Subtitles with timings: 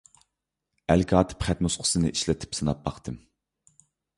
[0.93, 3.21] ئەلكاتىپ خەت نۇسخىسىنى ئىشلىتىپ سىناپ باقتىم.